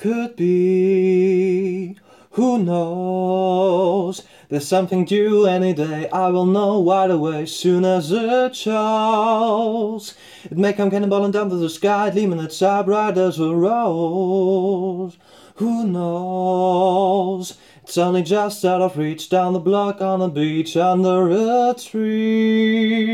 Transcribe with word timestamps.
could 0.00 0.34
be. 0.34 1.96
Who 2.30 2.58
knows? 2.58 4.22
There's 4.48 4.66
something 4.66 5.04
due 5.04 5.44
any 5.46 5.74
day. 5.74 6.08
I 6.08 6.30
will 6.30 6.46
know 6.46 6.82
right 6.82 7.10
away, 7.10 7.44
soon 7.44 7.84
as 7.84 8.10
it 8.10 8.56
shows. 8.56 10.14
It 10.44 10.56
may 10.56 10.72
come 10.72 10.90
cannonballing 10.90 11.32
down 11.32 11.50
to 11.50 11.56
the 11.56 11.68
sky, 11.68 12.08
gleaming 12.08 12.40
its 12.40 12.62
eye 12.62 12.80
bright 12.82 13.18
as 13.18 13.38
a 13.38 13.54
rose. 13.54 15.18
Who 15.56 15.86
knows? 15.86 17.58
It's 17.82 17.98
only 17.98 18.22
just 18.22 18.64
out 18.64 18.80
of 18.80 18.96
reach, 18.96 19.28
down 19.28 19.52
the 19.52 19.58
block 19.58 20.00
on 20.00 20.20
the 20.20 20.28
beach, 20.28 20.78
under 20.78 21.28
a 21.30 21.74
tree. 21.74 23.12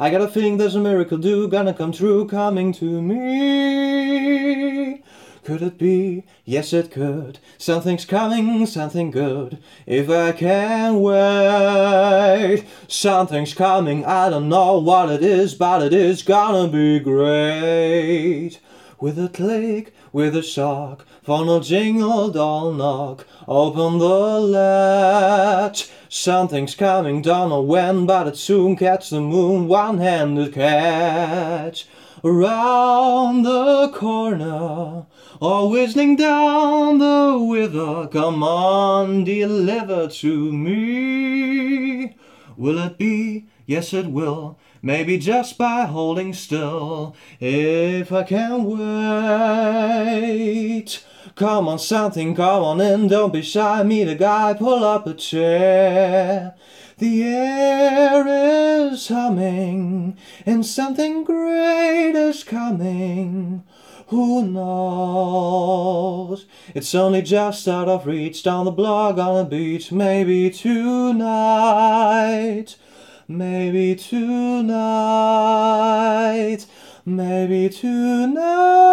I 0.00 0.10
got 0.10 0.22
a 0.22 0.28
feeling 0.28 0.56
there's 0.56 0.74
a 0.74 0.80
miracle 0.80 1.18
due, 1.18 1.46
gonna 1.46 1.72
come 1.72 1.92
true, 1.92 2.26
coming 2.26 2.72
to 2.72 3.00
me. 3.00 3.91
Could 5.44 5.60
it 5.60 5.76
be? 5.76 6.22
Yes, 6.44 6.72
it 6.72 6.92
could. 6.92 7.40
Something's 7.58 8.04
coming, 8.04 8.64
something 8.64 9.10
good. 9.10 9.58
If 9.86 10.08
I 10.08 10.30
can 10.30 11.00
wait, 11.00 12.64
something's 12.86 13.52
coming. 13.52 14.04
I 14.04 14.30
don't 14.30 14.48
know 14.48 14.78
what 14.78 15.10
it 15.10 15.24
is, 15.24 15.54
but 15.54 15.82
it 15.82 15.92
is 15.92 16.22
gonna 16.22 16.68
be 16.68 17.00
great. 17.00 18.60
With 19.02 19.18
a 19.18 19.28
click, 19.28 19.92
with 20.12 20.36
a 20.36 20.44
shock, 20.44 21.04
funnel 21.24 21.58
jingle, 21.58 22.30
doll 22.30 22.72
knock, 22.72 23.26
open 23.48 23.98
the 23.98 24.38
latch. 24.38 25.90
Something's 26.08 26.76
coming, 26.76 27.20
don't 27.20 27.48
know 27.48 27.62
when, 27.62 28.06
but 28.06 28.28
it 28.28 28.36
soon 28.36 28.76
catch 28.76 29.10
the 29.10 29.20
moon, 29.20 29.66
one-handed 29.66 30.54
catch. 30.54 31.88
Around 32.22 33.42
the 33.42 33.88
corner, 33.92 35.06
or 35.40 35.68
whistling 35.68 36.14
down 36.14 36.98
the 36.98 37.44
river, 37.52 38.06
come 38.06 38.44
on, 38.44 39.24
deliver 39.24 40.06
to 40.06 40.52
me. 40.52 42.14
Will 42.56 42.78
it 42.78 42.98
be? 42.98 43.46
Yes, 43.66 43.92
it 43.94 44.06
will. 44.06 44.58
Maybe 44.82 45.18
just 45.18 45.56
by 45.56 45.84
holding 45.84 46.32
still, 46.32 47.14
if 47.38 48.10
I 48.10 48.24
can 48.24 48.64
wait. 50.04 51.04
Come 51.36 51.68
on, 51.68 51.78
something, 51.78 52.34
come 52.34 52.64
on 52.64 52.80
in, 52.80 53.06
don't 53.08 53.32
be 53.32 53.42
shy, 53.42 53.84
meet 53.84 54.08
a 54.08 54.16
guy, 54.16 54.54
pull 54.54 54.84
up 54.84 55.06
a 55.06 55.14
chair. 55.14 56.56
The 56.98 57.22
air 57.24 58.26
is 58.90 59.08
humming, 59.08 60.18
and 60.44 60.66
something 60.66 61.24
great 61.24 62.14
is 62.14 62.44
coming. 62.44 63.62
Who 64.08 64.42
knows? 64.46 66.44
It's 66.74 66.94
only 66.94 67.22
just 67.22 67.66
out 67.66 67.88
of 67.88 68.06
reach, 68.06 68.42
down 68.42 68.66
the 68.66 68.70
block 68.70 69.16
on 69.16 69.38
the 69.38 69.44
beach, 69.44 69.90
maybe 69.90 70.50
tonight. 70.50 71.16
Maybe 73.34 73.94
tonight, 73.96 74.66
maybe 77.06 77.70
tonight. 77.70 78.91